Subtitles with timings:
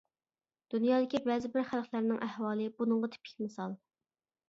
[0.73, 3.81] دۇنيادىكى بەزى بىر خەلقلەرنىڭ ئەھۋالى بۇنىڭغا تىپىك مىسال.